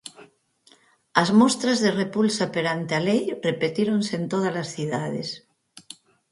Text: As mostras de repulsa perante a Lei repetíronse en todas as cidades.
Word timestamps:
As 1.21 1.29
mostras 1.39 1.77
de 1.83 1.91
repulsa 2.01 2.45
perante 2.55 2.93
a 2.95 3.03
Lei 3.09 3.21
repetíronse 3.49 4.13
en 4.19 4.23
todas 4.33 4.55
as 4.63 4.69
cidades. 4.75 5.27